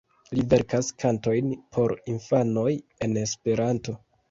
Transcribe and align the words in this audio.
Li 0.37 0.45
verkas 0.53 0.89
kantojn 1.03 1.51
por 1.77 1.95
infanoj 2.15 2.67
en 3.09 3.17
Esperanto. 3.29 3.99